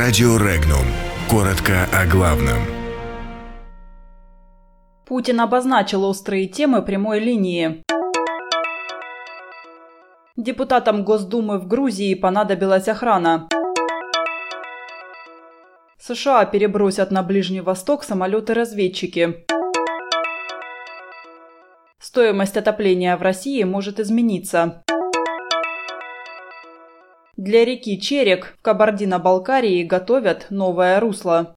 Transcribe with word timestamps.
Радио 0.00 0.36
Регнум. 0.36 0.84
Коротко 1.28 1.88
о 1.92 2.06
главном. 2.06 2.58
Путин 5.04 5.40
обозначил 5.40 6.04
острые 6.04 6.46
темы 6.46 6.82
прямой 6.82 7.18
линии. 7.18 7.82
Депутатам 10.36 11.02
Госдумы 11.02 11.58
в 11.58 11.66
Грузии 11.66 12.14
понадобилась 12.14 12.86
охрана. 12.86 13.48
США 15.98 16.44
перебросят 16.44 17.10
на 17.10 17.24
Ближний 17.24 17.60
Восток 17.60 18.04
самолеты-разведчики. 18.04 19.44
Стоимость 21.98 22.56
отопления 22.56 23.16
в 23.16 23.22
России 23.22 23.64
может 23.64 23.98
измениться. 23.98 24.84
Для 27.38 27.64
реки 27.64 28.00
Черек 28.00 28.56
в 28.58 28.62
Кабардино-Балкарии 28.62 29.84
готовят 29.84 30.48
новое 30.50 30.98
русло. 30.98 31.54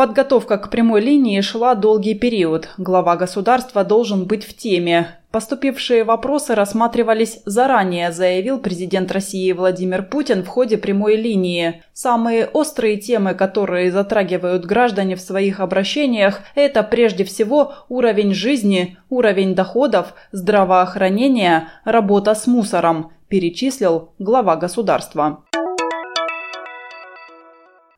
Подготовка 0.00 0.56
к 0.56 0.70
прямой 0.70 1.02
линии 1.02 1.42
шла 1.42 1.74
долгий 1.74 2.14
период. 2.14 2.70
Глава 2.78 3.16
государства 3.16 3.84
должен 3.84 4.24
быть 4.24 4.46
в 4.46 4.56
теме. 4.56 5.18
Поступившие 5.30 6.04
вопросы 6.04 6.54
рассматривались 6.54 7.42
заранее, 7.44 8.10
заявил 8.10 8.58
президент 8.60 9.12
России 9.12 9.52
Владимир 9.52 10.02
Путин 10.02 10.42
в 10.42 10.48
ходе 10.48 10.78
прямой 10.78 11.16
линии. 11.16 11.82
Самые 11.92 12.46
острые 12.46 12.96
темы, 12.96 13.34
которые 13.34 13.92
затрагивают 13.92 14.64
граждане 14.64 15.16
в 15.16 15.20
своих 15.20 15.60
обращениях, 15.60 16.40
это 16.54 16.82
прежде 16.82 17.24
всего 17.24 17.74
уровень 17.90 18.32
жизни, 18.32 18.96
уровень 19.10 19.54
доходов, 19.54 20.14
здравоохранение, 20.32 21.68
работа 21.84 22.34
с 22.34 22.46
мусором, 22.46 23.12
перечислил 23.28 24.12
глава 24.18 24.56
государства. 24.56 25.44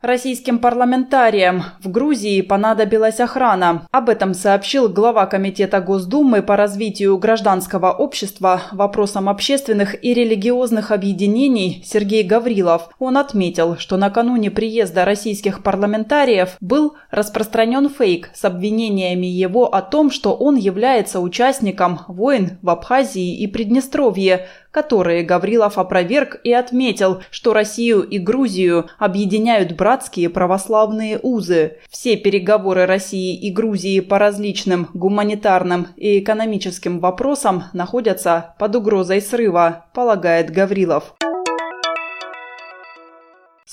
Российским 0.03 0.58
парламентариям 0.58 1.62
в 1.81 1.89
Грузии 1.89 2.41
понадобилась 2.41 3.20
охрана. 3.20 3.86
Об 3.92 4.08
этом 4.08 4.34
сообщил 4.34 4.89
глава 4.89 5.27
Комитета 5.27 5.81
Госдумы 5.81 6.42
по 6.42 6.56
развитию 6.56 7.17
гражданского 7.19 7.92
общества, 7.92 8.62
вопросам 8.73 9.28
общественных 9.28 10.05
и 10.05 10.12
религиозных 10.12 10.91
объединений 10.91 11.84
Сергей 11.86 12.25
Гаврилов. 12.25 12.89
Он 12.98 13.17
отметил, 13.17 13.77
что 13.77 13.97
накануне 13.97 14.50
приезда 14.50 15.05
российских 15.05 15.62
парламентариев 15.62 16.56
был 16.61 16.97
распространен 17.12 17.89
фейк 17.89 18.30
с 18.34 18.45
обвинениями 18.45 19.27
его 19.27 19.73
о 19.73 19.83
том, 19.83 20.11
что 20.11 20.34
он 20.34 20.56
является 20.56 21.20
участником 21.20 22.00
войн 22.08 22.58
в 22.61 22.70
Абхазии 22.70 23.39
и 23.39 23.47
Приднестровье, 23.47 24.48
которые 24.72 25.22
Гаврилов 25.22 25.78
опроверг 25.78 26.40
и 26.42 26.52
отметил, 26.52 27.22
что 27.30 27.52
Россию 27.52 28.02
и 28.02 28.18
Грузию 28.18 28.86
объединяют 28.98 29.72
братские 29.72 30.30
православные 30.30 31.20
узы. 31.22 31.76
Все 31.90 32.16
переговоры 32.16 32.86
России 32.86 33.36
и 33.38 33.52
Грузии 33.52 34.00
по 34.00 34.18
различным 34.18 34.88
гуманитарным 34.94 35.88
и 35.96 36.18
экономическим 36.18 36.98
вопросам 36.98 37.64
находятся 37.72 38.54
под 38.58 38.74
угрозой 38.74 39.20
срыва, 39.20 39.84
полагает 39.92 40.50
Гаврилов. 40.50 41.14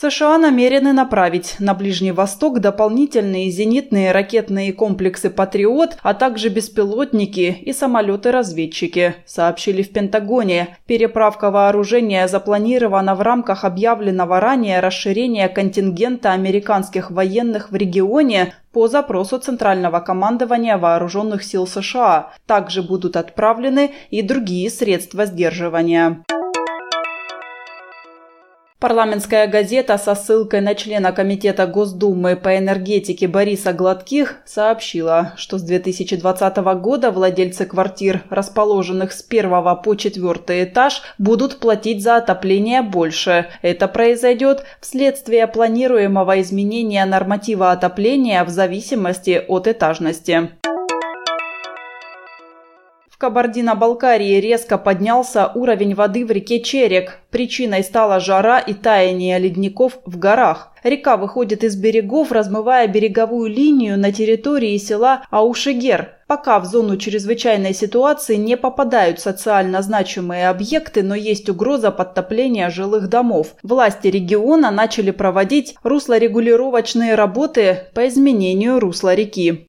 США 0.02 0.38
намерены 0.38 0.94
направить 0.94 1.58
на 1.60 1.74
Ближний 1.74 2.14
Восток 2.14 2.62
дополнительные 2.62 3.52
зенитные 3.52 4.14
ракетные 4.14 4.72
комплексы 4.72 5.30
«Патриот», 5.30 5.98
а 6.02 6.14
также 6.14 6.48
беспилотники 6.48 7.58
и 7.62 7.74
самолеты-разведчики, 7.74 9.16
сообщили 9.26 9.84
в 9.84 9.92
Пентагоне. 9.92 10.78
Переправка 10.86 11.52
вооружения 11.52 12.30
запланирована 12.30 13.14
в 13.14 13.20
рамках 13.20 13.66
объявленного 13.66 14.40
ранее 14.40 14.80
расширения 14.80 15.50
контингента 15.50 16.32
американских 16.32 17.12
военных 17.12 17.70
в 17.70 17.76
регионе 17.76 18.54
по 18.72 18.88
запросу 18.88 19.38
Центрального 19.38 20.00
командования 20.00 20.78
Вооруженных 20.78 21.44
сил 21.44 21.68
США. 21.68 22.32
Также 22.46 22.84
будут 22.84 23.18
отправлены 23.18 23.92
и 24.12 24.22
другие 24.22 24.70
средства 24.70 25.26
сдерживания. 25.26 26.24
Парламентская 28.80 29.46
газета 29.48 29.98
со 29.98 30.16
ссылкой 30.16 30.62
на 30.62 30.74
члена 30.74 31.12
Комитета 31.12 31.68
Госдумы 31.68 32.38
по 32.38 32.58
энергетике 32.58 33.28
Бориса 33.28 33.74
Гладких 33.74 34.38
сообщила, 34.46 35.34
что 35.36 35.58
с 35.58 35.64
2020 35.64 36.58
года 36.80 37.12
владельцы 37.12 37.66
квартир, 37.66 38.24
расположенных 38.30 39.12
с 39.12 39.22
первого 39.22 39.76
по 39.76 39.96
четвертый 39.96 40.64
этаж, 40.64 41.02
будут 41.18 41.60
платить 41.60 42.02
за 42.02 42.16
отопление 42.16 42.82
больше. 42.82 43.48
Это 43.62 43.90
произойдет 43.90 44.64
вследствие 44.80 45.46
планируемого 45.48 46.40
изменения 46.40 47.04
норматива 47.04 47.72
отопления 47.72 48.46
в 48.46 48.50
зависимости 48.50 49.44
от 49.46 49.68
этажности. 49.68 50.52
Кабардино-Балкарии 53.20 54.40
резко 54.40 54.78
поднялся 54.78 55.52
уровень 55.54 55.94
воды 55.94 56.26
в 56.26 56.32
реке 56.32 56.62
Черек. 56.62 57.20
Причиной 57.32 57.84
стала 57.84 58.22
жара 58.22 58.60
и 58.60 58.74
таяние 58.74 59.38
ледников 59.38 60.00
в 60.06 60.18
горах. 60.18 60.72
Река 60.84 61.18
выходит 61.18 61.66
из 61.66 61.76
берегов, 61.76 62.32
размывая 62.32 62.88
береговую 62.88 63.50
линию 63.50 64.00
на 64.00 64.14
территории 64.14 64.78
села 64.78 65.24
Аушигер. 65.32 66.14
Пока 66.28 66.60
в 66.60 66.66
зону 66.66 66.96
чрезвычайной 66.96 67.74
ситуации 67.74 68.36
не 68.36 68.56
попадают 68.56 69.20
социально 69.20 69.82
значимые 69.82 70.48
объекты, 70.48 71.04
но 71.04 71.14
есть 71.14 71.50
угроза 71.50 71.92
подтопления 71.92 72.70
жилых 72.70 73.10
домов. 73.10 73.56
Власти 73.64 74.08
региона 74.08 74.72
начали 74.72 75.12
проводить 75.12 75.76
руслорегулировочные 75.84 77.16
работы 77.16 77.80
по 77.94 78.08
изменению 78.08 78.80
русла 78.80 79.14
реки. 79.14 79.69